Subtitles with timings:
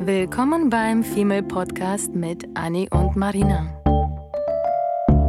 [0.00, 3.66] Willkommen beim Female Podcast mit Annie und Marina.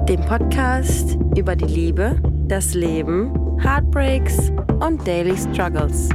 [0.07, 6.09] Dem Podcast über die Liebe, das Leben, Heartbreaks und Daily Struggles.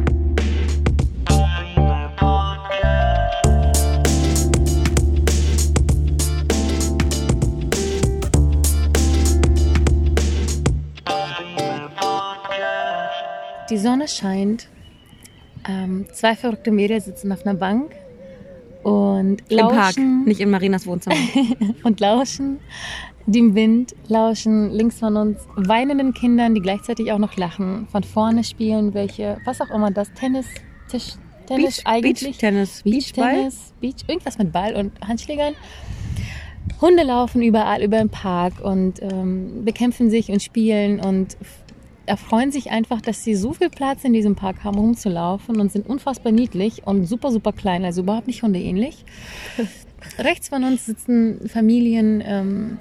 [13.68, 14.68] Die Sonne scheint.
[15.68, 17.90] Ähm, zwei verrückte Mädels sitzen auf einer Bank
[18.84, 21.16] und Im Park, lauschen nicht in Marinas Wohnzimmer.
[21.84, 22.58] und lauschen
[23.26, 27.88] dem Wind, lauschen links von uns weinenden Kindern, die gleichzeitig auch noch lachen.
[27.90, 30.46] Von vorne spielen welche, was auch immer das, Tennis,
[30.88, 31.14] Tisch,
[31.46, 32.38] Tennis eigentlich.
[32.38, 32.82] Beach-Tennis.
[32.82, 33.32] Beachball?
[33.32, 35.54] Beach-Tennis, Beach, irgendwas mit Ball und Handschlägern.
[36.80, 41.36] Hunde laufen überall über den Park und ähm, bekämpfen sich und spielen und
[42.06, 45.86] erfreuen sich einfach, dass sie so viel Platz in diesem Park haben, rumzulaufen und sind
[45.86, 49.04] unfassbar niedlich und super, super klein, also überhaupt nicht hundeähnlich.
[50.18, 52.78] Rechts von uns sitzen Familien, ähm,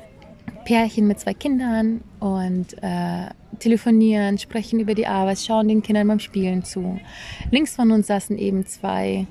[0.65, 6.19] Pärchen mit zwei Kindern und äh, telefonieren, sprechen über die Arbeit, schauen den Kindern beim
[6.19, 6.99] Spielen zu.
[7.51, 9.27] Links von uns saßen eben zwei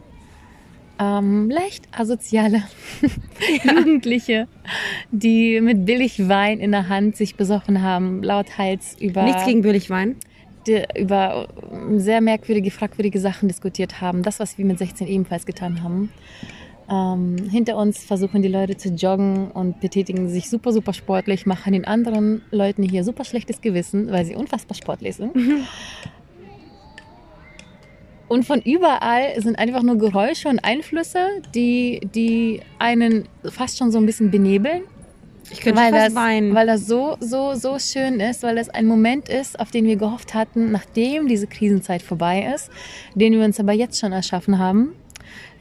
[1.03, 2.63] ähm, leicht asoziale
[3.65, 4.47] Jugendliche,
[5.11, 10.17] die mit Billigwein in der Hand sich besoffen haben, lauthals über, Nichts gegen Billigwein.
[10.67, 11.49] die, über
[11.97, 14.23] sehr merkwürdige, fragwürdige Sachen diskutiert haben.
[14.23, 16.11] Das, was wir mit 16 ebenfalls getan haben.
[16.91, 21.73] Ähm, hinter uns versuchen die Leute zu joggen und betätigen sich super, super sportlich, machen
[21.73, 25.33] den anderen Leuten hier super schlechtes Gewissen, weil sie unfassbar sportlich sind.
[28.33, 33.99] Und von überall sind einfach nur Geräusche und Einflüsse, die, die einen fast schon so
[33.99, 34.85] ein bisschen benebeln.
[35.51, 36.55] Ich könnte weil fast das, weinen.
[36.55, 39.97] Weil das so, so, so schön ist, weil das ein Moment ist, auf den wir
[39.97, 42.71] gehofft hatten, nachdem diese Krisenzeit vorbei ist,
[43.15, 44.95] den wir uns aber jetzt schon erschaffen haben.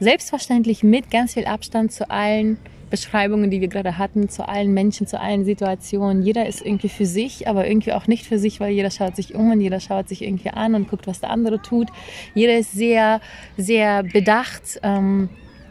[0.00, 2.56] Selbstverständlich mit ganz viel Abstand zu allen
[2.92, 6.22] Beschreibungen, die wir gerade hatten, zu allen Menschen, zu allen Situationen.
[6.22, 9.34] Jeder ist irgendwie für sich, aber irgendwie auch nicht für sich, weil jeder schaut sich
[9.34, 11.88] um und jeder schaut sich irgendwie an und guckt, was der andere tut.
[12.34, 13.22] Jeder ist sehr,
[13.56, 14.78] sehr bedacht.
[14.82, 15.30] Ähm,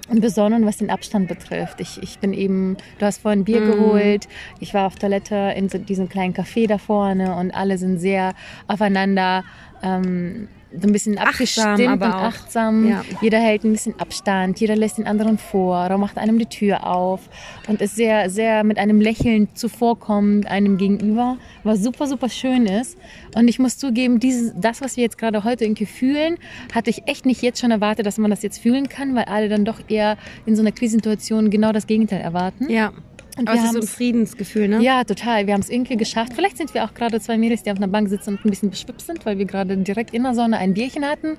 [0.10, 1.80] und besonnen, was den Abstand betrifft.
[1.80, 4.28] Ich, ich bin eben, du hast vorhin Bier geholt,
[4.60, 8.34] ich war auf Toilette in so diesem kleinen Café da vorne und alle sind sehr
[8.68, 9.46] aufeinander
[9.81, 10.50] ähm,
[10.80, 12.22] so ein bisschen abgestimmt aber und auch.
[12.24, 12.88] achtsam.
[12.88, 13.04] Ja.
[13.22, 16.88] Jeder hält ein bisschen Abstand, jeder lässt den anderen vor, oder macht einem die Tür
[16.88, 17.22] auf
[17.68, 22.98] und ist sehr, sehr mit einem Lächeln zuvorkommend einem gegenüber, was super, super schön ist.
[23.36, 26.38] Und ich muss zugeben, dieses, das, was wir jetzt gerade heute irgendwie fühlen,
[26.74, 29.50] hatte ich echt nicht jetzt schon erwartet, dass man das jetzt fühlen kann, weil alle
[29.50, 32.70] dann doch eher in so einer Krisensituation genau das Gegenteil erwarten.
[32.70, 32.92] Ja.
[33.41, 34.81] Und Aber wir es ist so ein Friedensgefühl, ne?
[34.81, 35.47] ja, total.
[35.47, 36.34] Wir haben es irgendwie geschafft.
[36.35, 38.69] Vielleicht sind wir auch gerade zwei Mädels, die auf einer Bank sitzen und ein bisschen
[38.69, 41.38] beschwipst sind, weil wir gerade direkt in der Sonne ein Bierchen hatten.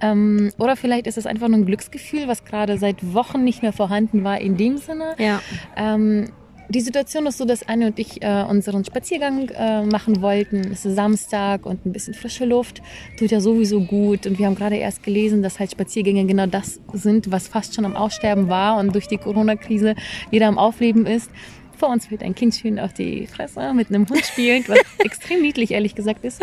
[0.00, 3.74] Ähm, oder vielleicht ist es einfach nur ein Glücksgefühl, was gerade seit Wochen nicht mehr
[3.74, 5.14] vorhanden war in dem Sinne.
[5.18, 5.40] Ja.
[5.76, 6.30] Ähm,
[6.72, 10.72] die Situation ist so, dass Anne und ich äh, unseren Spaziergang äh, machen wollten.
[10.72, 12.82] Es ist Samstag und ein bisschen frische Luft
[13.18, 14.26] tut ja sowieso gut.
[14.26, 17.84] Und wir haben gerade erst gelesen, dass halt Spaziergänge genau das sind, was fast schon
[17.84, 19.94] am Aussterben war und durch die Corona-Krise
[20.30, 21.30] wieder am Aufleben ist.
[21.76, 25.72] Vor uns fällt ein Kindchen auf die Fresse mit einem Hund spielend, was extrem niedlich,
[25.72, 26.40] ehrlich gesagt ist.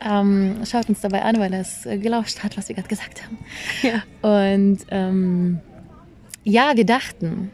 [0.00, 3.22] Ähm, schaut uns dabei an, weil er es äh, gelauscht hat, was wir gerade gesagt
[3.24, 3.38] haben.
[3.82, 4.46] Ja.
[4.46, 5.58] Und ähm,
[6.44, 7.50] ja, wir dachten,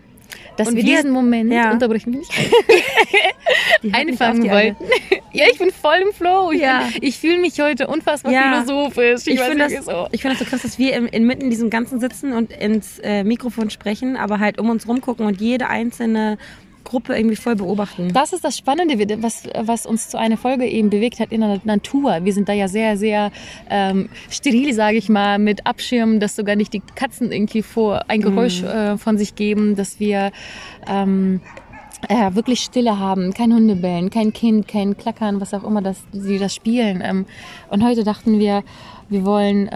[0.57, 1.71] dass Und wir, wir- diesen Moment, ja.
[1.73, 2.33] unterbrich mich nicht,
[3.93, 4.85] einfangen die wollten.
[5.33, 6.51] ja, ich bin voll im Flow.
[6.53, 6.89] Ich, Ja.
[6.93, 8.63] bin- ich fühle mich heute unfassbar Ja.
[8.65, 9.23] philosophisch.
[9.27, 10.09] Ich weiß finde das, nicht, so.
[10.13, 12.99] ich finde das so krass, dass wir im, inmitten in diesem Ganzen sitzen und ins
[13.01, 16.39] äh, Mikrofon sprechen, aber halt um uns rumgucken und jede einzelne
[16.87, 18.13] Gruppe irgendwie voll beobachten.
[18.13, 21.61] Das ist das Spannende, was, was uns zu einer Folge eben bewegt hat in der
[21.65, 22.21] Natur.
[22.23, 23.31] Wir sind da ja sehr, sehr
[23.69, 28.23] ähm, steril, sage ich mal, mit Abschirmen, dass sogar nicht die Katzen irgendwie vor ein
[28.23, 30.31] Geräusch äh, von sich geben, dass wir
[30.89, 31.41] ähm,
[32.09, 36.39] äh, wirklich Stille haben, kein Hundebellen, kein Kind, kein Klackern, was auch immer das, sie
[36.39, 37.03] das spielen.
[37.05, 37.27] Ähm,
[37.69, 38.63] und heute dachten wir,
[39.09, 39.71] wir wollen äh,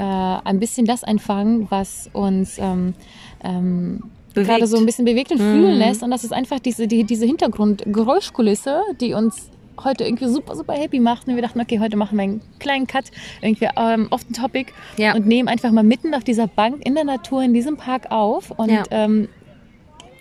[0.45, 2.95] ein bisschen das einfangen, was uns ähm,
[3.43, 4.03] ähm,
[4.35, 4.49] Bewegt.
[4.51, 6.03] gerade so ein bisschen bewegt und fühlen lässt.
[6.03, 9.49] Und das ist einfach diese, die, diese Hintergrundgeräuschkulisse, die uns
[9.83, 11.27] heute irgendwie super, super happy macht.
[11.27, 13.05] Und wir dachten, okay, heute machen wir einen kleinen Cut,
[13.41, 15.15] irgendwie ähm, off the topic Ja.
[15.15, 18.51] und nehmen einfach mal mitten auf dieser Bank in der Natur, in diesem Park auf.
[18.51, 18.83] Und Ja.
[18.91, 19.29] ähm,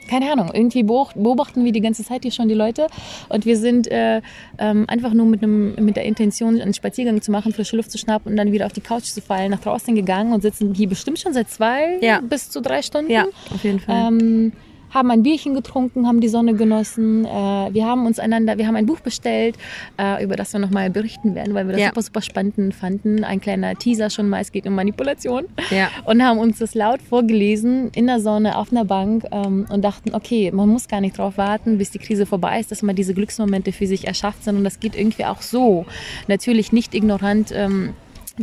[0.09, 2.87] keine Ahnung, irgendwie beob- beobachten wir die ganze Zeit hier schon die Leute
[3.29, 4.21] und wir sind äh,
[4.57, 7.97] ähm, einfach nur mit, einem, mit der Intention, einen Spaziergang zu machen, frische Luft zu
[7.97, 10.89] schnappen und dann wieder auf die Couch zu fallen, nach draußen gegangen und sitzen hier
[10.89, 12.19] bestimmt schon seit zwei Ja.
[12.21, 13.11] bis zu drei Stunden.
[13.11, 14.07] Ja, auf jeden Fall.
[14.11, 14.51] Ähm,
[14.91, 17.25] haben ein Bierchen getrunken, haben die Sonne genossen.
[17.25, 19.55] Äh, wir haben uns einander, wir haben ein Buch bestellt,
[19.97, 21.87] äh, über das wir nochmal berichten werden, weil wir das Ja.
[21.89, 23.23] super, super spannend fanden.
[23.23, 25.45] Ein kleiner Teaser schon mal, es geht um Manipulation.
[25.69, 25.89] Ja.
[26.05, 30.13] Und haben uns das laut vorgelesen in der Sonne auf einer Bank ähm, und dachten,
[30.13, 33.13] okay, man muss gar nicht drauf warten, bis die Krise vorbei ist, dass man diese
[33.13, 35.85] Glücksmomente für sich erschafft, sondern das geht irgendwie auch so.
[36.27, 37.51] Natürlich nicht ignorant.
[37.53, 37.93] Ähm,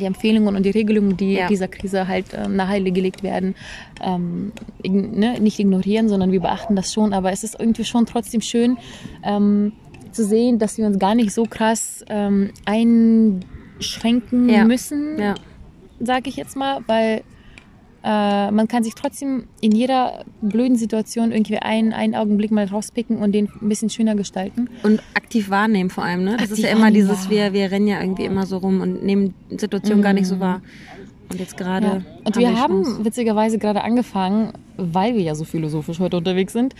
[0.00, 1.48] die Empfehlungen und die Regelungen, die Ja.
[1.48, 3.54] dieser Krise halt ähm, nahegelegt werden,
[4.02, 4.52] ähm,
[4.84, 7.12] ne, nicht ignorieren, sondern wir beachten das schon.
[7.12, 8.78] Aber es ist irgendwie schon trotzdem schön
[9.22, 9.72] ähm,
[10.12, 14.64] zu sehen, dass wir uns gar nicht so krass ähm, einschränken Ja.
[14.64, 15.34] müssen, Ja.
[16.00, 17.22] sage ich jetzt mal, weil
[18.06, 23.16] äh, man kann sich trotzdem in jeder blöden Situation irgendwie einen, einen Augenblick mal rauspicken
[23.16, 24.70] und den ein bisschen schöner gestalten.
[24.84, 26.32] Und aktiv wahrnehmen vor allem, ne?
[26.32, 29.02] Das Aktiv ist ja immer dieses, wir, wir rennen ja irgendwie immer so rum und
[29.02, 30.62] nehmen Situationen gar nicht so wahr.
[31.32, 31.86] Und jetzt gerade.
[31.86, 32.02] Ja.
[32.22, 36.74] Und wir die haben witzigerweise gerade angefangen, weil wir ja so philosophisch heute unterwegs sind,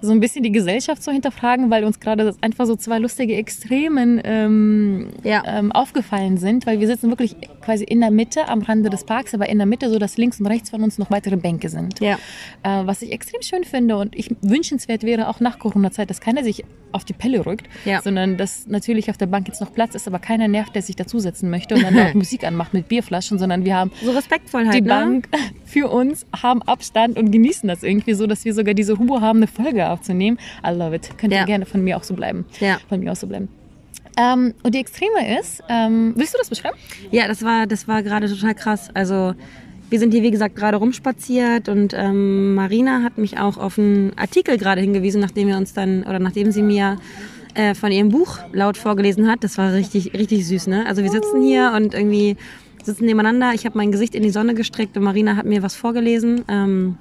[0.00, 4.20] so ein bisschen die Gesellschaft zu hinterfragen, weil uns gerade einfach so zwei lustige Extremen
[4.24, 5.42] ähm, Ja.
[5.46, 9.34] ähm, aufgefallen sind, weil wir sitzen wirklich quasi in der Mitte am Rande des Parks,
[9.34, 12.00] aber in der Mitte, so dass links und rechts von uns noch weitere Bänke sind.
[12.00, 12.14] Ja.
[12.62, 16.42] Äh, was ich extrem schön finde und ich wünschenswert wäre auch nach Corona-Zeit, dass keiner
[16.44, 18.02] sich auf die Pelle rückt, Ja.
[18.02, 20.96] sondern dass natürlich auf der Bank jetzt noch Platz ist, aber keiner nervt, der sich
[20.96, 24.74] dazusetzen möchte und dann laut Musik anmacht mit Bierflaschen, sondern wir haben So respektvoll halt,
[24.74, 24.88] die ne?
[24.88, 25.28] Bank
[25.64, 29.38] für uns, haben Abstand und genießen das irgendwie so, dass wir sogar diese Hubo haben,
[29.38, 30.38] eine Folge aufzunehmen.
[30.66, 31.10] I love it.
[31.18, 31.44] Könnt ihr Ja.
[31.44, 32.44] gerne von mir auch so bleiben.
[32.60, 32.78] Ja.
[32.88, 33.48] Von mir auch so bleiben.
[34.18, 36.76] Ähm, und die Extreme ist, ähm, willst du das beschreiben?
[37.10, 38.90] Ja, das war, das war gerade total krass.
[38.92, 39.34] Also
[39.88, 44.12] wir sind hier, wie gesagt, gerade rumspaziert und ähm, Marina hat mich auch auf einen
[44.16, 46.98] Artikel gerade hingewiesen, nachdem wir uns dann, oder nachdem sie mir
[47.54, 49.44] äh, von ihrem Buch laut vorgelesen hat.
[49.44, 50.84] Das war richtig, richtig süß, ne?
[50.86, 52.36] Also wir sitzen hier und irgendwie
[52.82, 53.52] sitzen nebeneinander.
[53.54, 56.42] Ich habe mein Gesicht in die Sonne gestreckt und Marina hat mir was vorgelesen.
[56.48, 56.96] Ähm,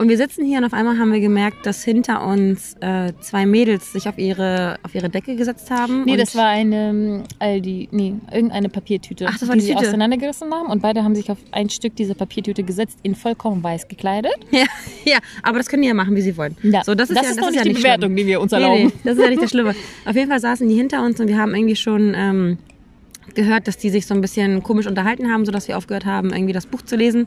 [0.00, 3.44] und wir sitzen hier und auf einmal haben wir gemerkt, dass hinter uns äh, zwei
[3.44, 6.04] Mädels sich auf ihre, auf ihre Decke gesetzt haben.
[6.06, 9.74] Nee, das war eine ähm, Aldi, nee, irgendeine Papiertüte, Ach, das war die die sie
[9.74, 9.88] Tüte.
[9.88, 13.88] auseinandergerissen haben und beide haben sich auf ein Stück dieser Papiertüte gesetzt, in vollkommen weiß
[13.88, 14.32] gekleidet.
[14.50, 14.64] Ja,
[15.04, 16.56] ja, aber das können die ja machen, wie sie wollen.
[16.62, 18.16] Ja, so, das ist das ja, ist das ist nicht ja die nicht Bewertung, schlimm.
[18.16, 18.84] die wir uns Nee, erlauben.
[18.84, 19.74] nee, das ist ja nicht das Schlimme.
[20.06, 22.58] Auf jeden Fall saßen die hinter uns und wir haben irgendwie schon ähm,
[23.34, 26.52] gehört, dass die sich so ein bisschen komisch unterhalten haben, sodass wir aufgehört haben, irgendwie
[26.52, 27.26] das Buch zu lesen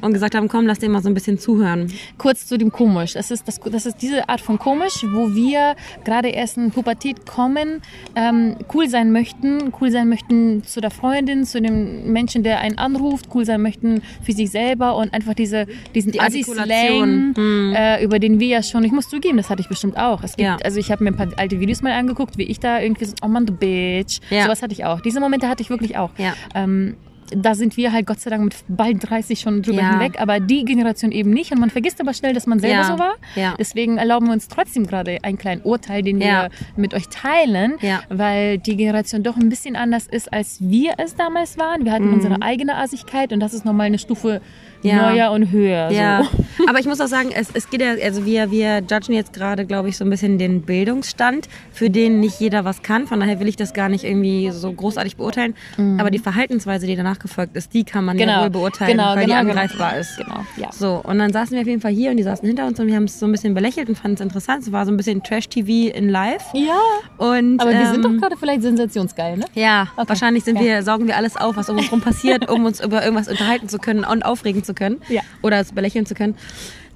[0.00, 1.92] und gesagt haben, komm, lass den mal so ein bisschen zuhören.
[2.18, 3.14] Kurz zu dem komisch.
[3.14, 7.26] Das ist, das, das ist diese Art von komisch, wo wir gerade erst in Pubertät
[7.26, 7.82] kommen,
[8.16, 12.78] ähm, cool sein möchten, cool sein möchten zu der Freundin, zu dem Menschen, der einen
[12.78, 17.34] anruft, cool sein möchten für sich selber und einfach diese, diesen Die Assi-Slang, Artikulation.
[17.36, 17.74] Hm.
[17.74, 20.22] äh, über den wir ja schon, ich muss zugeben, das hatte ich bestimmt auch.
[20.22, 20.56] Es gibt, Ja.
[20.64, 23.14] Also ich habe mir ein paar alte Videos mal angeguckt, wie ich da irgendwie so,
[23.22, 24.20] oh Mann, du Bitch.
[24.30, 24.44] Ja.
[24.44, 25.00] Sowas hatte ich auch.
[25.00, 26.10] Diese Momente hatte ich wirklich auch.
[26.18, 26.34] Ja.
[26.54, 26.96] Ähm,
[27.34, 29.90] da sind wir halt Gott sei Dank mit bald 30 schon drüber Ja.
[29.92, 31.50] hinweg, aber die Generation eben nicht.
[31.52, 32.84] Und man vergisst aber schnell, dass man selber Ja.
[32.84, 33.14] so war.
[33.34, 33.54] Ja.
[33.58, 37.74] Deswegen erlauben wir uns trotzdem gerade einen kleinen Urteil, den wir mit euch teilen,
[38.10, 41.84] weil die Generation doch ein bisschen anders ist, als wir es damals waren.
[41.86, 44.73] Wir hatten unsere eigene Assigkeit und das ist nochmal eine Stufe Mhm.
[44.84, 45.10] Ja.
[45.12, 45.90] neuer und höher.
[45.90, 46.64] Ja, So.
[46.68, 49.64] aber ich muss auch sagen, es, es geht ja, also wir, wir judgen jetzt gerade,
[49.66, 53.06] glaube ich, so ein bisschen den Bildungsstand, für den nicht jeder was kann.
[53.06, 55.54] Von daher will ich das gar nicht irgendwie so großartig beurteilen.
[55.98, 58.30] Aber die Verhaltensweise, die danach gefolgt ist, die kann man ja Mhm.
[58.30, 58.42] Genau.
[58.42, 59.60] wohl beurteilen, Genau, weil genau, die genau.
[59.60, 60.16] angreifbar ist.
[60.16, 60.70] Genau, ja.
[60.72, 62.86] So, und dann saßen wir auf jeden Fall hier und die saßen hinter uns und
[62.86, 64.62] wir haben es so ein bisschen belächelt und fanden es interessant.
[64.62, 66.44] Es war so ein bisschen Trash-TV in live.
[66.54, 66.78] Ja,
[67.18, 69.44] Und, aber wir sind ähm, doch gerade vielleicht sensationsgeil, ne?
[69.54, 70.08] ja, Okay.
[70.08, 70.62] wahrscheinlich sind Ja.
[70.64, 73.68] wir, saugen wir alles auf, was um uns rum passiert, um uns über irgendwas unterhalten
[73.68, 75.00] zu können und aufregen zu können.
[75.08, 75.22] Ja.
[75.42, 76.34] Oder es belächeln zu können.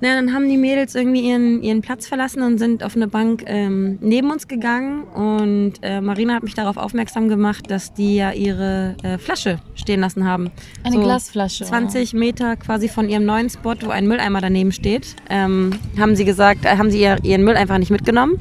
[0.00, 3.42] Na, dann haben die Mädels irgendwie ihren, ihren Platz verlassen und sind auf eine Bank
[3.46, 5.02] ähm, neben uns gegangen.
[5.02, 10.00] Und äh, Marina hat mich darauf aufmerksam gemacht, dass die ja ihre äh, Flasche stehen
[10.00, 10.52] lassen haben.
[10.84, 11.64] Eine Glasflasche.
[11.64, 16.24] 20 Meter quasi von ihrem neuen Spot, wo ein Mülleimer daneben steht, ähm, haben sie
[16.24, 18.38] gesagt, äh, haben sie ihr, ihren Müll einfach nicht mitgenommen.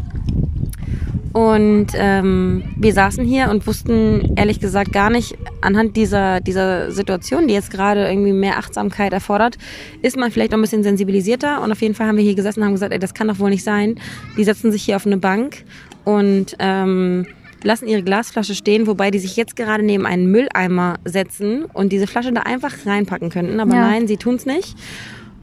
[1.38, 7.48] Und ähm, wir saßen hier und wussten ehrlich gesagt gar nicht, anhand dieser, dieser Situation,
[7.48, 9.56] die jetzt gerade irgendwie mehr Achtsamkeit erfordert,
[10.02, 11.62] ist man vielleicht auch ein bisschen sensibilisierter.
[11.62, 13.38] Und auf jeden Fall haben wir hier gesessen und haben gesagt, ey, das kann doch
[13.38, 14.00] wohl nicht sein.
[14.36, 15.64] Die setzen sich hier auf eine Bank
[16.06, 17.28] und ähm,
[17.62, 22.08] lassen ihre Glasflasche stehen, wobei die sich jetzt gerade neben einen Mülleimer setzen und diese
[22.08, 23.60] Flasche da einfach reinpacken könnten.
[23.60, 23.82] Aber Ja.
[23.82, 24.76] nein, sie tun's nicht.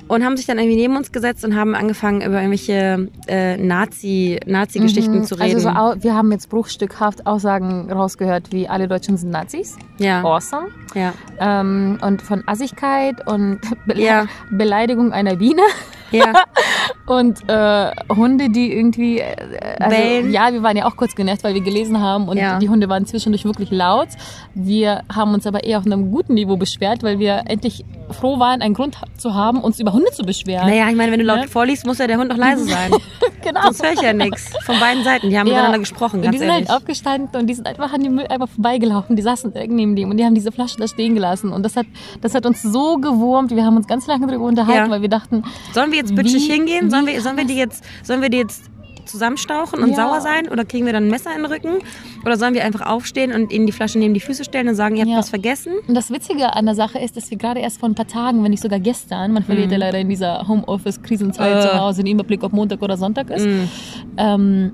[0.06, 4.38] Und haben sich dann irgendwie neben uns gesetzt und haben angefangen, über irgendwelche äh, Nazi,
[4.46, 5.56] Nazi-Geschichten zu reden.
[5.56, 9.76] Also so, wir haben jetzt bruchstückhaft Aussagen rausgehört, wie alle Deutschen sind Nazis.
[9.98, 10.66] ja, Awesome.
[10.94, 14.26] ja, Ähm, und von Assigkeit und Bele Ja.
[14.50, 15.62] Beleidigung einer Biene
[16.14, 16.32] ja,
[17.06, 19.24] und äh, Hunde, die irgendwie äh,
[19.78, 20.32] also, Bellen.
[20.32, 22.58] ja, wir waren ja auch kurz genervt, weil wir gelesen haben und Ja.
[22.58, 24.08] die Hunde waren zwischendurch wirklich laut.
[24.54, 28.62] Wir haben uns aber eher auf einem guten Niveau beschwert, weil wir endlich froh waren,
[28.62, 30.68] einen Grund zu haben, uns über Hunde zu beschweren.
[30.68, 31.48] Naja, ich meine, wenn du laut Ne?
[31.48, 32.92] vorliest, muss ja der Hund noch leise sein.
[33.42, 33.62] genau.
[33.62, 34.52] Sonst höre ich ja nichts.
[34.64, 35.30] Von beiden Seiten.
[35.30, 36.68] Die haben miteinander gesprochen, und die sind ehrlich.
[36.68, 39.16] halt aufgestanden und die sind einfach an dem Mülleimer vorbeigelaufen.
[39.16, 41.52] Die saßen neben dem und die haben diese Flasche da stehen gelassen.
[41.52, 41.86] Und das hat,
[42.20, 43.50] das hat uns so gewurmt.
[43.50, 44.90] Wir haben uns ganz lange darüber unterhalten, Ja.
[44.90, 45.42] weil wir dachten,
[45.72, 46.90] Sollen wir jetzt bitchig hingehen?
[46.90, 48.64] Sollen wir, sollen wir die jetzt, sollen wir die jetzt
[49.06, 49.96] zusammenstauchen und Ja.
[49.96, 50.48] sauer sein?
[50.48, 51.74] Oder kriegen wir dann ein Messer in den Rücken?
[52.24, 54.96] Oder sollen wir einfach aufstehen und ihnen die Flasche neben die Füße stellen und sagen,
[54.96, 55.18] ihr habt Ja.
[55.18, 55.72] was vergessen?
[55.86, 58.42] Und das Witzige an der Sache ist, dass wir gerade erst vor ein paar Tagen,
[58.42, 61.58] wenn nicht sogar gestern, man verliert ja leider in dieser Homeoffice-Krisenzeit Mhm.
[61.58, 61.62] Äh.
[61.62, 63.68] zu Hause den Überblick, ob Montag oder Sonntag ist, Mm.
[64.16, 64.72] ähm,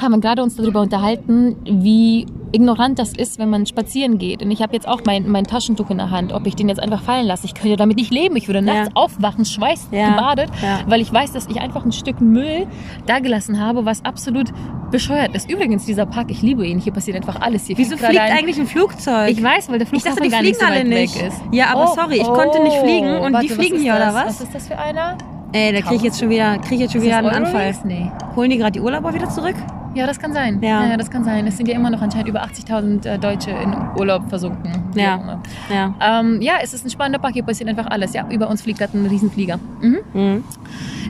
[0.00, 4.42] haben wir gerade uns darüber unterhalten, wie ignorant das ist, wenn man spazieren geht.
[4.42, 6.80] Und ich habe jetzt auch mein, mein Taschentuch in der Hand, ob ich den jetzt
[6.80, 7.46] einfach fallen lasse.
[7.46, 8.34] Ich könnte damit nicht leben.
[8.36, 8.92] Ich würde nachts Ja.
[8.94, 9.98] aufwachen, Schweiß Ja.
[10.36, 10.46] Ja.
[10.86, 12.66] weil ich weiß, dass ich einfach ein Stück Müll
[13.06, 14.48] da gelassen habe, was absolut
[14.90, 15.48] bescheuert ist.
[15.48, 16.80] Übrigens, dieser Park, ich liebe ihn.
[16.80, 17.66] Hier passiert einfach alles.
[17.66, 19.30] Hier Wieso fliegt ein- eigentlich ein Flugzeug?
[19.30, 21.16] Ich weiß, weil der Ich Flughafen dachte, die gar fliegen nicht so weit alle nicht.
[21.22, 21.40] weg ist.
[21.52, 24.12] Ja, aber sorry, ich konnte nicht fliegen und die was fliegen hier, das?
[24.12, 24.26] oder was?
[24.26, 25.16] Was ist das für einer?
[25.52, 27.74] Ey, da kriege ich jetzt schon wieder, krieg ich jetzt schon wieder einen Anfall.
[27.84, 28.10] Nee.
[28.36, 29.56] Holen die gerade die Urlauber wieder zurück?
[29.94, 30.60] Ja, das kann sein.
[30.62, 30.86] Ja.
[30.86, 30.96] Ja.
[30.96, 31.46] das kann sein.
[31.46, 34.72] Es sind ja immer noch anscheinend über 80.000 äh, Deutsche in Urlaub versunken.
[34.94, 35.40] Ja.
[35.72, 35.94] Ja.
[36.00, 37.34] Ähm, ja, es ist ein spannender Park.
[37.34, 38.12] Hier passiert einfach alles.
[38.14, 39.58] Ja, über uns fliegt gerade ein Riesenflieger.
[39.80, 39.98] Mhm.
[40.12, 40.44] Mhm.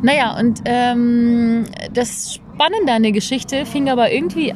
[0.03, 4.55] Naja, und ähm, das Spannende an der Geschichte fing aber irgendwie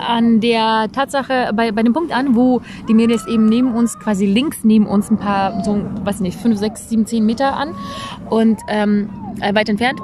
[0.00, 4.26] an der Tatsache, bei, bei dem Punkt an, wo die Mädels eben neben uns, quasi
[4.26, 7.74] links neben uns ein paar, so, weiß ich nicht, fünf, sechs, sieben, zehn Meter an
[8.30, 10.00] und ähm, äh, weit entfernt.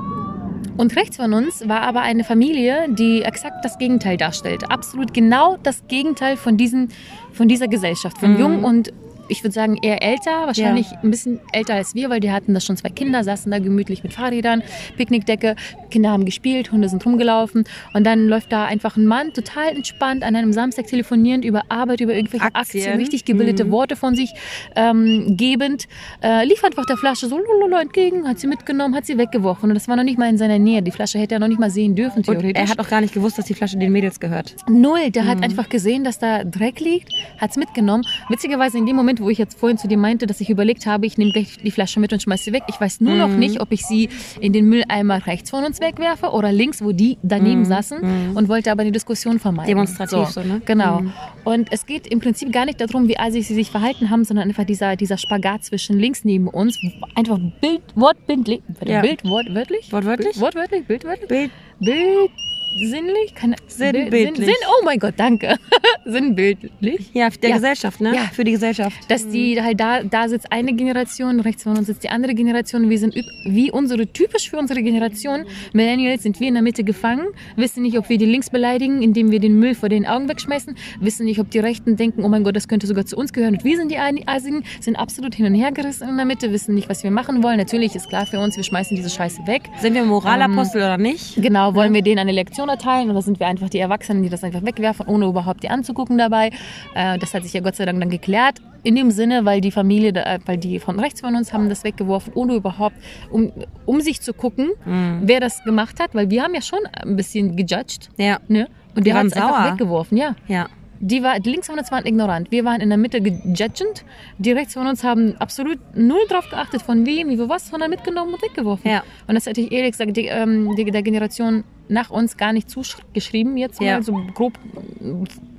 [0.77, 4.71] Und rechts von uns war aber eine Familie, die exakt das Gegenteil darstellt.
[4.71, 6.91] Absolut genau das Gegenteil von, diesen,
[7.33, 8.19] von dieser Gesellschaft.
[8.19, 8.39] Von Mhm.
[8.41, 8.93] jung und
[9.29, 12.61] ich würde sagen eher älter, wahrscheinlich ein bisschen älter als wir, weil die hatten da
[12.61, 14.63] schon zwei Kinder, saßen da gemütlich mit Fahrrädern,
[14.97, 15.57] Picknickdecke,
[15.91, 20.23] Kinder haben gespielt, Hunde sind rumgelaufen und dann läuft da einfach ein Mann total entspannt
[20.23, 22.99] an einem Samstag telefonierend über Arbeit, über irgendwelche Aktien, Aktien.
[22.99, 23.71] richtig gebildete Mhm.
[23.73, 24.33] Worte von sich
[24.75, 25.87] ähm, gebend,
[26.23, 29.75] äh, lief einfach der Flasche so lololo entgegen, hat sie mitgenommen, hat sie weggeworfen und
[29.75, 30.83] das war noch nicht mal in seiner Nähe.
[30.83, 32.63] Die Flasche hätte er noch nicht mal sehen dürfen, Und theoretisch.
[32.63, 34.57] er hat auch gar nicht gewusst, dass die Flasche den Mädels gehört.
[34.69, 38.05] Null, der hat einfach gesehen, dass da Dreck liegt, hat's mitgenommen.
[38.29, 41.07] Witzigerweise in dem Moment, wo ich jetzt vorhin zu dir meinte, dass ich überlegt habe,
[41.07, 42.63] ich nehme gleich die Flasche mit und schmeiß sie weg.
[42.69, 44.09] Ich weiß nur noch nicht, ob ich sie
[44.41, 48.71] in den Mülleimer rechts von uns wegwerfe oder links, wo die daneben saßen und wollte
[48.73, 49.69] aber eine Diskussion vermeiden.
[49.69, 50.61] Demonstrativ so, ne?
[50.65, 51.01] Genau.
[51.01, 51.13] Mhm.
[51.45, 54.49] Und es geht im Prinzip gar nicht darum, wie assig sie sich verhalten haben, sondern
[54.49, 56.79] einfach dieser, dieser Spagat zwischen links neben uns,
[57.15, 59.01] einfach Bild, wortbildlich, Ja.
[59.01, 59.93] Bild, wortwörtlich?
[59.93, 60.33] Wortwörtlich?
[60.33, 61.29] Bild, wortwörtlich, bildwörtlich?
[61.29, 61.51] Bild.
[61.79, 62.31] Bild,
[62.75, 63.35] sinnlich?
[63.35, 64.47] Keine, Sinnbildlich.
[64.47, 65.57] Sinn, oh mein Gott, danke.
[66.05, 67.11] Sinnbildlich.
[67.13, 67.57] Ja, der Ja.
[67.57, 68.15] Gesellschaft, ne?
[68.15, 68.23] Ja.
[68.33, 68.97] Für die Gesellschaft.
[69.09, 72.89] Dass die halt da, da sitzt eine Generation, rechts von uns sitzt die andere Generation.
[72.91, 77.27] Wir sind wie unsere, typisch für unsere Generation, Millennials, sind wir in der Mitte gefangen,
[77.57, 80.77] wissen nicht, ob wir die Links beleidigen, indem wir den Müll vor den Augen wegschmeißen,
[81.01, 83.55] wissen nicht, ob die Rechten denken, oh mein Gott, das könnte sogar zu uns gehören
[83.55, 86.75] und wir sind die Asigen, sind absolut hin und her gerissen in der Mitte, wissen
[86.75, 87.59] nicht, was wir machen wollen.
[87.59, 89.63] Natürlich ist klar für uns, wir schmeißen diese Scheiße weg.
[89.81, 91.41] Sind wir Moralapostel oder nicht?
[91.41, 94.43] Genau, wollen wir denen eine Lektion erteilen oder sind wir einfach die Erwachsenen, die das
[94.45, 96.51] einfach wegwerfen, ohne überhaupt die anzugucken dabei?
[96.95, 98.59] Äh, das hat sich ja Gott sei Dank dann geklärt.
[98.83, 101.85] In dem Sinne, weil die Familie, äh, weil die von rechts von uns haben das
[101.85, 102.97] weggeworfen, ohne überhaupt,
[103.31, 103.53] um,
[103.85, 105.23] um sich zu gucken, Mhm.
[105.25, 108.11] wer das gemacht hat, weil wir haben ja schon ein bisschen gejudged.
[108.17, 108.39] Ja.
[108.49, 108.69] Ne?
[108.95, 110.35] Und hat waren es einfach weggeworfen, ja.
[110.49, 110.67] Ja.
[111.01, 112.51] Die, war, die links von uns waren ignorant.
[112.51, 114.05] Wir waren in der Mitte gejudgend.
[114.39, 117.91] Die rechts von uns haben absolut null drauf geachtet, von wem, wie wir was, sondern
[117.91, 118.91] mitgenommen und weggeworfen.
[118.91, 119.03] Ja.
[119.27, 122.71] Und das hätte ich ehrlich gesagt die, ähm, die, der Generation nach uns gar nicht
[122.71, 123.95] zugeschrieben, jetzt Ja.
[123.95, 124.59] mal so grob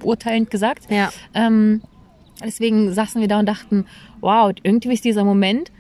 [0.04, 0.92] urteilend gesagt.
[0.92, 1.10] Ja.
[1.34, 1.82] Ähm,
[2.44, 3.86] deswegen saßen wir da und dachten,
[4.22, 5.72] wow, irgendwie ist dieser Moment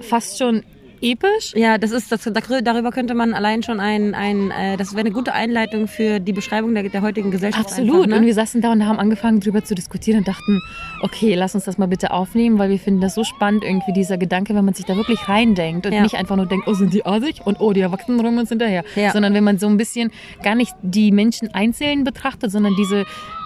[0.00, 0.62] fast schon
[1.04, 1.52] episch.
[1.54, 2.28] Ja, das ist, das,
[2.62, 6.32] darüber könnte man allein schon ein, ein äh, das wäre eine gute Einleitung für die
[6.32, 7.66] Beschreibung der, der heutigen Gesellschaft.
[7.66, 8.04] Absolut.
[8.04, 8.26] Einfach, Und ne?
[8.26, 10.60] wir saßen da und haben angefangen, drüber zu diskutieren und dachten,
[11.02, 14.16] okay, lass uns das mal bitte aufnehmen, weil wir finden das so spannend, irgendwie dieser
[14.18, 16.02] Gedanke, wenn man sich da wirklich reindenkt und Ja.
[16.02, 18.84] nicht einfach nur denkt, oh, sind die assig und oh, die Erwachsenen räumen uns hinterher.
[18.96, 19.12] Ja.
[19.12, 20.10] Sondern wenn man so ein bisschen
[20.42, 23.04] gar nicht die Menschen einzeln betrachtet, sondern diese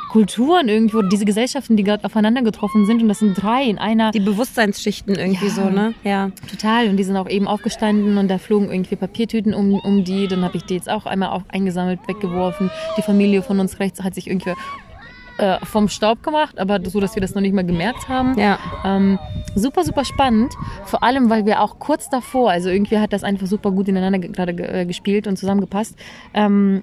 [0.09, 4.11] Kulturen irgendwo, diese Gesellschaften, die gerade aufeinander getroffen sind und das sind drei in einer.
[4.11, 5.53] die Bewusstseinsschichten irgendwie Ja.
[5.53, 5.95] so, ne?
[6.05, 6.31] Ja.
[6.51, 6.89] Total.
[6.89, 10.27] Und die sind auch eben aufgestanden und da flogen irgendwie Papiertüten um, um die.
[10.29, 12.71] Dann habe ich die jetzt auch einmal auch eingesammelt, weggeworfen.
[12.97, 14.53] Die Familie von uns rechts hat sich irgendwie
[15.39, 18.37] äh, vom Staub gemacht, aber so, dass wir das noch nicht mal gemerkt haben.
[18.39, 18.59] Ja.
[18.85, 19.19] Ähm,
[19.55, 20.53] super, super spannend.
[20.85, 24.19] Vor allem, weil wir auch kurz davor, also irgendwie hat das einfach super gut ineinander
[24.19, 25.97] ge- gerade ge- äh, gespielt und zusammengepasst.
[26.35, 26.83] Ähm,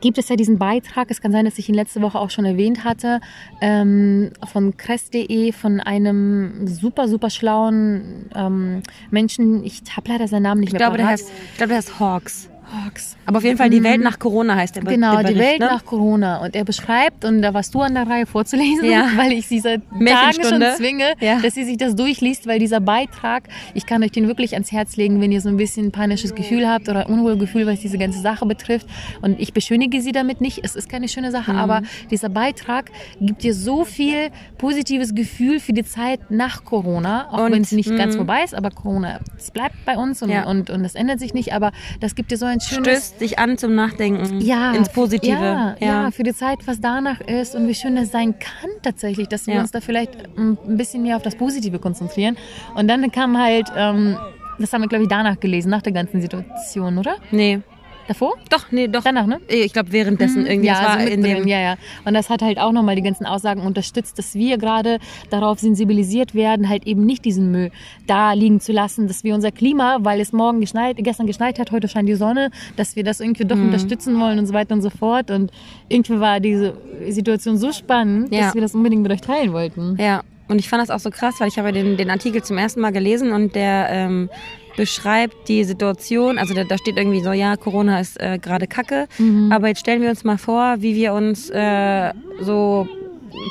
[0.00, 2.44] gibt es ja diesen Beitrag, es kann sein, dass ich ihn letzte Woche auch schon
[2.44, 3.20] erwähnt hatte,
[3.60, 9.64] ähm, von kress.de, von einem super, super schlauen ähm, Menschen.
[9.64, 12.00] Ich habe leider seinen Namen nicht Ich mehr glaube, der heißt, ich glaube, der heißt
[12.00, 12.48] Hawks.
[12.84, 13.16] Fox.
[13.26, 15.50] Aber auf jeden Fall die Welt nach Corona heißt der Be Genau, der die Bericht,
[15.52, 15.66] Welt ne?
[15.66, 16.38] nach Corona.
[16.38, 19.08] Und er beschreibt, und da warst du an der Reihe vorzulesen, Ja.
[19.16, 21.40] weil ich sie seit Tagen schon zwinge, Ja.
[21.40, 24.96] dass sie sich das durchliest, weil dieser Beitrag, ich kann euch den wirklich ans Herz
[24.96, 28.46] legen, wenn ihr so ein bisschen panisches Gefühl habt oder Unwohlgefühl, was diese ganze Sache
[28.46, 28.86] betrifft.
[29.22, 31.58] Und ich beschönige sie damit nicht, es ist keine schöne Sache, Mhm.
[31.58, 32.90] aber dieser Beitrag
[33.20, 37.94] gibt dir so viel positives Gefühl für die Zeit nach Corona, auch wenn es nicht
[37.96, 38.18] ganz mhm.
[38.18, 40.44] vorbei ist, aber Corona, es bleibt bei uns und, Ja.
[40.46, 43.56] und, und das ändert sich nicht, aber das gibt dir so ein Stößt dich an
[43.58, 44.40] zum Nachdenken.
[44.40, 45.32] ja, Ins Positive.
[45.40, 46.10] Ja, ja.
[46.10, 49.54] für die Zeit, was danach ist und wie schön das sein kann tatsächlich, dass wir
[49.54, 49.60] Ja.
[49.60, 52.36] uns da vielleicht ähm, ein bisschen mehr auf das Positive konzentrieren.
[52.74, 54.16] Und dann kam halt, ähm,
[54.58, 57.16] das haben wir glaube ich danach gelesen, nach der ganzen Situation, oder?
[57.30, 57.60] Nee.
[58.06, 58.34] Davor?
[58.50, 59.02] Doch, nee, doch.
[59.02, 59.40] Danach, ne?
[59.48, 60.66] Ich glaube währenddessen irgendwie.
[60.68, 61.46] Ja, das war also in dem.
[61.48, 61.76] ja, ja.
[62.04, 64.98] Und das hat halt auch nochmal die ganzen Aussagen unterstützt, dass wir gerade
[65.30, 67.70] darauf sensibilisiert werden, halt eben nicht diesen Müll
[68.06, 71.70] da liegen zu lassen, dass wir unser Klima, weil es morgen geschneit, gestern geschneit hat,
[71.72, 74.82] heute scheint die Sonne, dass wir das irgendwie doch unterstützen wollen und so weiter und
[74.82, 75.30] so fort.
[75.30, 75.50] Und
[75.88, 76.76] irgendwie war diese
[77.08, 78.42] Situation so spannend, Ja.
[78.42, 79.96] dass wir das unbedingt mit euch teilen wollten.
[79.98, 82.58] Ja, und ich fand das auch so krass, weil ich habe den, den Artikel zum
[82.58, 84.28] ersten Mal gelesen und der ähm,
[84.76, 89.06] beschreibt die Situation, also da, da steht irgendwie so, ja, Corona ist äh, gerade kacke,
[89.50, 92.88] aber jetzt stellen wir uns mal vor, wie wir uns äh, so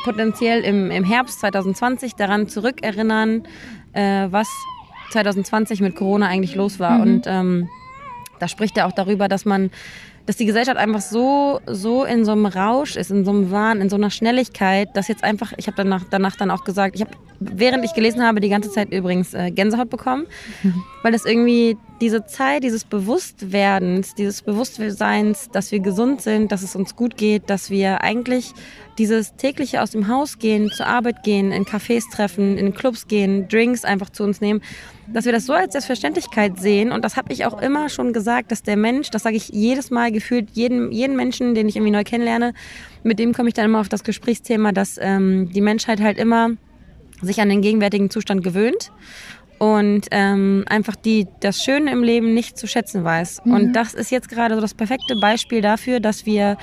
[0.03, 3.43] potenziell im, im Herbst 2020 daran zurückerinnern,
[3.93, 4.47] äh, was
[5.11, 7.01] 2020 mit Corona eigentlich los war.
[7.01, 7.69] Und ähm,
[8.39, 9.69] da spricht er auch darüber, dass man,
[10.25, 13.81] dass die Gesellschaft einfach so, so in so einem Rausch ist, in so einem Wahn,
[13.81, 17.01] in so einer Schnelligkeit, dass jetzt einfach, ich habe danach, danach dann auch gesagt, ich
[17.01, 20.25] habe, während ich gelesen habe, die ganze Zeit übrigens äh, Gänsehaut bekommen,
[21.03, 26.75] weil das irgendwie diese Zeit dieses Bewusstwerdens, dieses Bewusstseins, dass wir gesund sind, dass es
[26.75, 28.53] uns gut geht, dass wir eigentlich
[28.97, 33.47] dieses tägliche aus dem Haus gehen, zur Arbeit gehen, in Cafés treffen, in Clubs gehen,
[33.47, 34.61] Drinks einfach zu uns nehmen,
[35.07, 36.91] dass wir das so als Selbstverständlichkeit sehen.
[36.91, 39.91] Und das habe ich auch immer schon gesagt, dass der Mensch, das sage ich jedes
[39.91, 42.53] Mal gefühlt, jeden, jeden Menschen, den ich irgendwie neu kennenlerne,
[43.03, 46.51] mit dem komme ich dann immer auf das Gesprächsthema, dass ähm, die Menschheit halt immer
[47.21, 48.91] sich an den gegenwärtigen Zustand gewöhnt
[49.59, 53.41] und ähm, einfach die das Schöne im Leben nicht zu schätzen weiß.
[53.45, 56.57] Und das ist jetzt gerade so das perfekte Beispiel dafür, dass wir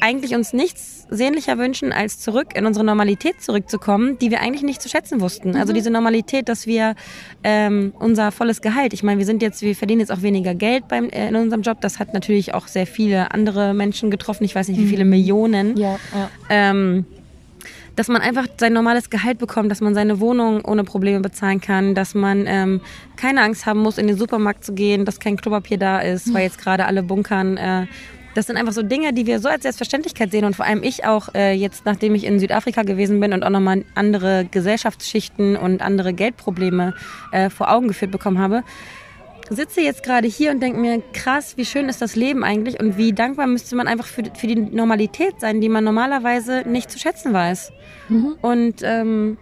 [0.00, 4.80] eigentlich uns nichts sehnlicher wünschen, als zurück in unsere Normalität zurückzukommen, die wir eigentlich nicht
[4.80, 5.56] zu schätzen wussten.
[5.56, 6.94] Also diese Normalität, dass wir
[7.44, 10.88] ähm, unser volles Gehalt, ich meine, wir sind jetzt, wir verdienen jetzt auch weniger Geld
[10.88, 11.80] beim, äh, in unserem Job.
[11.80, 14.44] Das hat natürlich auch sehr viele andere Menschen getroffen.
[14.44, 16.30] Ich weiß nicht, wie viele Millionen Ja, ja.
[16.48, 17.04] ähm,
[17.94, 21.94] dass man einfach sein normales Gehalt bekommt, dass man seine Wohnung ohne Probleme bezahlen kann,
[21.94, 22.80] dass man ähm,
[23.16, 26.44] keine Angst haben muss, in den Supermarkt zu gehen, dass kein Klopapier da ist, weil
[26.44, 27.58] jetzt gerade alle bunkern.
[27.58, 27.86] Äh,
[28.34, 31.04] das sind einfach so Dinge, die wir so als Selbstverständlichkeit sehen und vor allem ich
[31.04, 35.82] auch äh, jetzt, nachdem ich in Südafrika gewesen bin und auch nochmal andere Gesellschaftsschichten und
[35.82, 36.94] andere Geldprobleme
[37.32, 38.62] äh, vor Augen geführt bekommen habe,
[39.50, 42.96] sitze jetzt gerade hier und denke mir, krass, wie schön ist das Leben eigentlich und
[42.96, 46.98] wie dankbar müsste man einfach für, für die Normalität sein, die man normalerweise nicht zu
[46.98, 47.72] schätzen weiß.
[48.40, 49.36] Und ähm,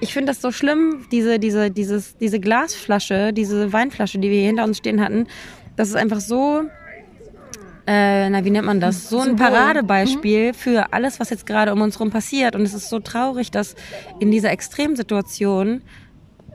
[0.00, 4.46] ich finde das so schlimm, diese, diese, dieses, diese Glasflasche, diese Weinflasche, die wir hier
[4.48, 5.26] hinter uns stehen hatten,
[5.76, 6.62] das ist einfach so,
[7.90, 9.10] äh, na, wie nennt man das?
[9.10, 9.34] So ein.
[9.34, 12.54] Paradebeispiel für alles, was jetzt gerade um uns herum passiert.
[12.54, 13.74] Und es ist so traurig, dass
[14.20, 15.82] in dieser Extremsituation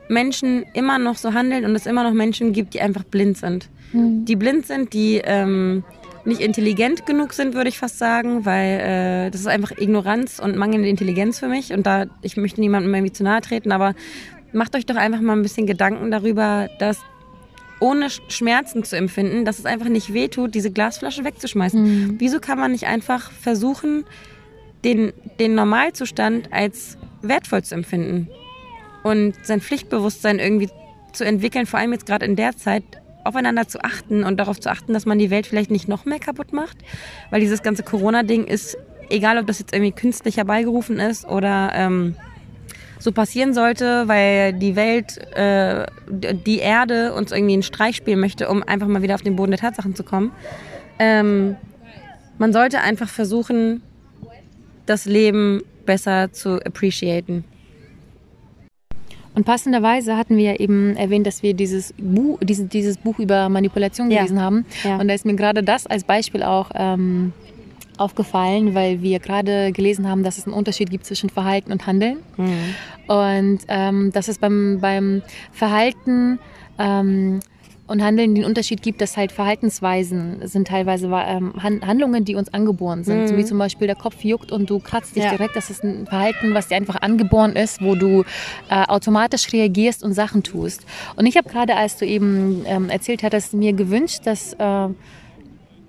[0.08, 3.68] Menschen immer noch so handeln und es immer noch Menschen gibt, die einfach blind sind.
[3.92, 5.84] Die blind sind, die ähm,
[6.24, 10.56] nicht intelligent genug sind, würde ich fast sagen, weil äh, das ist einfach Ignoranz und
[10.56, 11.70] mangelnde Intelligenz für mich.
[11.72, 13.94] Und da, ich möchte niemandem irgendwie zu nahe treten, aber
[14.52, 16.98] macht euch doch einfach mal ein bisschen Gedanken darüber, dass
[17.80, 22.16] ohne Sch- Schmerzen zu empfinden, dass es einfach nicht wehtut, diese Glasflasche wegzuschmeißen.
[22.18, 24.04] Wieso kann man nicht einfach versuchen,
[24.84, 28.28] den, den Normalzustand als wertvoll zu empfinden
[29.02, 30.68] und sein Pflichtbewusstsein irgendwie
[31.12, 32.84] zu entwickeln, vor allem jetzt gerade in der Zeit,
[33.24, 36.20] aufeinander zu achten und darauf zu achten, dass man die Welt vielleicht nicht noch mehr
[36.20, 36.76] kaputt macht,
[37.30, 38.78] weil dieses ganze Corona-Ding ist,
[39.10, 42.14] egal ob das jetzt irgendwie künstlich herbeigerufen ist oder ähm,
[42.98, 48.48] so passieren sollte, weil die Welt, äh, die Erde uns irgendwie einen Streich spielen möchte,
[48.48, 50.32] um einfach mal wieder auf den Boden der Tatsachen zu kommen.
[50.98, 51.56] Ähm,
[52.38, 53.82] man sollte einfach versuchen,
[54.86, 57.44] das Leben besser zu appreciaten.
[59.34, 63.50] Und passenderweise hatten wir ja eben erwähnt, dass wir dieses Buch, dieses, dieses Buch über
[63.50, 64.18] Manipulation Ja.
[64.20, 64.64] gelesen haben.
[64.82, 64.96] Ja.
[64.96, 67.34] Und da ist mir gerade das als Beispiel auch ähm,
[67.98, 72.18] aufgefallen, weil wir gerade gelesen haben, dass es einen Unterschied gibt zwischen Verhalten und Handeln.
[73.06, 76.38] Und ähm, dass es beim, beim Verhalten
[76.78, 77.40] ähm,
[77.86, 83.04] und Handeln den Unterschied gibt, dass halt Verhaltensweisen sind teilweise ähm, Handlungen, die uns angeboren
[83.04, 83.22] sind.
[83.22, 83.28] Mhm.
[83.28, 85.30] So wie zum Beispiel der Kopf juckt und du kratzt dich ja.
[85.30, 85.54] direkt.
[85.54, 88.24] Das ist ein Verhalten, was dir einfach angeboren ist, wo du
[88.68, 90.84] äh, automatisch reagierst und Sachen tust.
[91.14, 94.88] Und ich habe gerade, als du eben ähm, erzählt hattest, mir gewünscht, dass äh,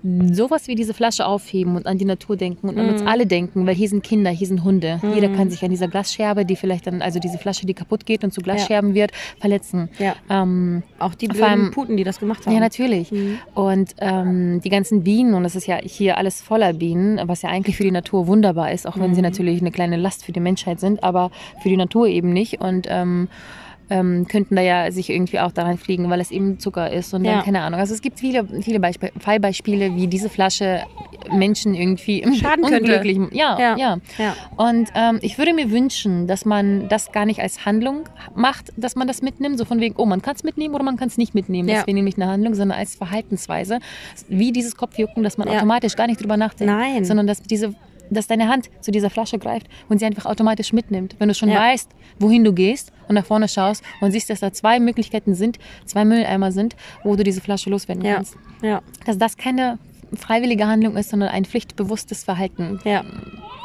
[0.02, 3.08] sowas wie diese Flasche aufheben und an die Natur denken und an uns mhm.
[3.08, 5.00] alle denken, weil hier sind Kinder, hier sind Hunde.
[5.02, 5.14] Mhm.
[5.14, 8.22] Jeder kann sich an dieser Glasscherbe, die vielleicht dann, also diese Flasche, die kaputt geht
[8.22, 8.94] und zu Glasscherben ja.
[8.94, 9.88] wird, verletzen.
[9.98, 10.14] Ja.
[10.30, 12.54] Ähm, Auch die blöden Puten, die das gemacht haben.
[12.54, 13.10] Ja, natürlich.
[13.10, 13.38] Mhm.
[13.54, 17.48] Und ähm, die ganzen Bienen, und es ist ja hier alles voller Bienen, was ja
[17.48, 19.26] eigentlich für die Natur wunderbar ist, auch wenn sie mhm.
[19.28, 21.30] natürlich eine kleine Last für die Menschheit sind, aber
[21.60, 22.60] für die Natur eben nicht.
[22.60, 23.28] Und ähm,
[23.90, 27.24] ähm, könnten da ja sich irgendwie auch daran fliegen, weil es eben Zucker ist und
[27.24, 27.34] ja.
[27.34, 27.80] dann keine Ahnung.
[27.80, 30.82] Also es gibt viele, viele Beisp Fallbeispiele, wie diese Flasche
[31.30, 33.02] Menschen irgendwie schaden könnte.
[33.32, 33.98] Ja, ja, ja.
[34.18, 34.36] ja.
[34.56, 38.96] Und ähm, ich würde mir wünschen, dass man das gar nicht als Handlung macht, dass
[38.96, 41.18] man das mitnimmt, so von wegen, oh, man kann es mitnehmen oder man kann es
[41.18, 41.68] nicht mitnehmen.
[41.68, 41.76] Ja.
[41.76, 43.78] Das wäre nämlich eine Handlung, sondern als Verhaltensweise,
[44.28, 47.04] wie dieses Kopfjucken, dass man automatisch gar nicht drüber nachdenkt, Nein.
[47.04, 47.74] sondern dass diese
[48.10, 51.16] dass deine Hand zu dieser Flasche greift und sie einfach automatisch mitnimmt.
[51.18, 51.60] Wenn du schon ja.
[51.60, 55.58] weißt, wohin du gehst und nach vorne schaust und siehst, dass da zwei Möglichkeiten sind,
[55.84, 58.16] zwei Mülleimer sind, wo du diese Flasche loswerden ja.
[58.16, 58.36] kannst.
[58.62, 58.82] Ja.
[59.06, 59.78] Dass das keine
[60.14, 62.80] freiwillige Handlung ist, sondern ein pflichtbewusstes Verhalten.
[62.84, 63.04] Ja.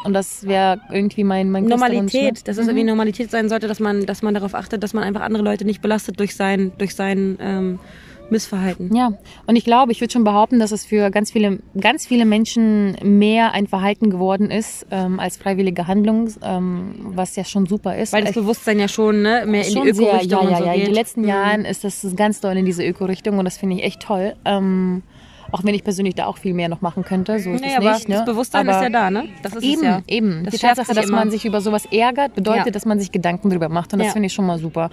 [0.03, 2.43] Und das wäre irgendwie mein, mein Normalität, Wunsch, ne?
[2.43, 2.69] dass es mhm.
[2.69, 5.63] irgendwie Normalität sein sollte, dass man, dass man darauf achtet, dass man einfach andere Leute
[5.63, 7.79] nicht belastet durch sein, durch sein ähm,
[8.29, 8.95] Missverhalten.
[8.95, 9.13] Ja,
[9.47, 12.95] und ich glaube, ich würde schon behaupten, dass es für ganz viele, ganz viele Menschen
[13.03, 18.13] mehr ein Verhalten geworden ist ähm, als freiwillige Handlung, ähm, was ja schon super ist.
[18.13, 20.73] Weil das Bewusstsein ja schon ne, mehr in die Öko-Richtung ja, ja, so ja.
[20.73, 20.81] geht.
[20.81, 21.27] In den letzten mhm.
[21.27, 24.36] Jahren ist das ganz doll in diese Öko-Richtung und das finde ich echt toll.
[24.45, 25.03] Ähm,
[25.53, 27.77] auch wenn ich persönlich da auch viel mehr noch machen könnte, so ist nee, es
[27.77, 28.09] aber nicht.
[28.09, 28.15] Ne?
[28.15, 29.29] Das Bewusstsein aber ist ja da, ne?
[29.43, 30.01] Das ist eben, ja.
[30.07, 30.43] eben.
[30.43, 31.17] Das die Tatsache, dass immer.
[31.17, 32.71] man sich über sowas ärgert, bedeutet, ja.
[32.71, 34.89] dass man sich Gedanken darüber macht und das finde ich schon mal super.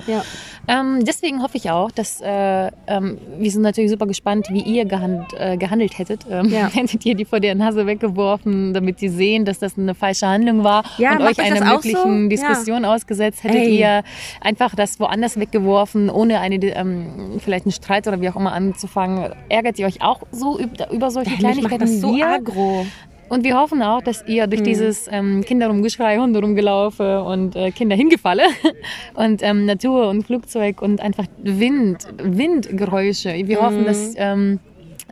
[0.68, 4.84] Ähm, deswegen hoffe ich auch, dass äh, ähm, wir sind natürlich super gespannt, wie ihr
[4.84, 6.26] gehand, äh, gehandelt hättet.
[6.30, 10.26] Ähm, hättet ihr die vor der Nase weggeworfen, damit sie sehen, dass das eine falsche
[10.26, 12.28] Handlung war und euch einer möglichen so?
[12.28, 13.44] Diskussion ausgesetzt?
[13.44, 13.80] Hättet Ey.
[13.80, 14.02] ihr
[14.42, 19.32] einfach das woanders weggeworfen, ohne eine ähm, vielleicht einen Streit oder wie auch immer anzufangen?
[19.48, 22.26] Ärgert ihr euch auch so über, über solche Kleinigkeiten das so wir.
[22.26, 22.86] Agro.
[23.28, 24.64] Und wir hoffen auch, dass ihr durch hm.
[24.64, 28.42] dieses ähm, Kinderrumgeschrei, Hunde rumgelaufe und äh, Kinder hingefalle
[29.14, 33.32] und ähm, Natur und Flugzeug und einfach Wind, Windgeräusche.
[33.46, 33.64] Wir hm.
[33.64, 34.58] hoffen, dass ähm,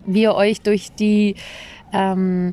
[0.05, 1.37] wir euch durch die
[1.93, 2.53] ähm,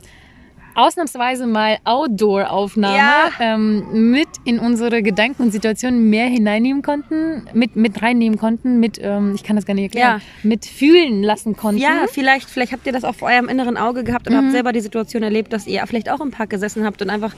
[0.75, 3.29] ausnahmsweise mal Outdoor-Aufnahme ja.
[3.39, 8.99] ähm, mit in unsere Gedanken und Situationen mehr hineinnehmen konnten, mit, mit reinnehmen konnten, mit,
[9.01, 10.47] ähm, ich kann das gar nicht erklären, ja.
[10.47, 11.81] mit fühlen lassen konnten.
[11.81, 14.38] Ja, vielleicht, vielleicht habt ihr das auch vor eurem inneren Auge gehabt und mhm.
[14.38, 17.33] habt selber die Situation erlebt, dass ihr vielleicht auch im Park gesessen habt und einfach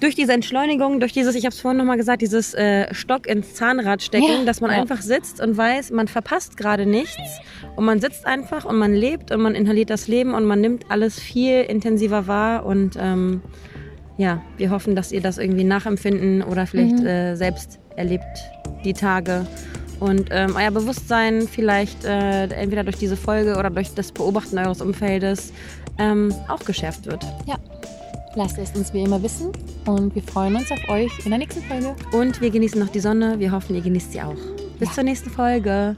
[0.00, 3.54] durch diese Entschleunigung, durch dieses, ich habe es vorhin nochmal gesagt, dieses äh, Stock ins
[3.54, 4.76] Zahnrad stecken, ja, dass man ja.
[4.76, 7.40] einfach sitzt und weiß, man verpasst gerade nichts
[7.76, 10.90] und man sitzt einfach und man lebt und man inhaliert das Leben und man nimmt
[10.90, 13.42] alles viel intensiver wahr und ähm,
[14.18, 17.06] ja, wir hoffen, dass ihr das irgendwie nachempfinden oder vielleicht mhm.
[17.06, 18.24] äh, selbst erlebt
[18.84, 19.46] die Tage
[20.00, 24.80] und ähm, euer Bewusstsein vielleicht äh, entweder durch diese Folge oder durch das Beobachten eures
[24.80, 25.52] Umfeldes
[25.98, 27.24] ähm, auch geschärft wird.
[27.46, 27.56] Ja.
[28.36, 29.50] Lasst es uns wie immer wissen
[29.86, 31.96] und wir freuen uns auf euch in der nächsten Folge.
[32.12, 33.38] Und wir genießen noch die Sonne.
[33.38, 34.36] Wir hoffen, ihr genießt sie auch.
[34.78, 34.94] Bis ja.
[34.96, 35.96] zur nächsten Folge.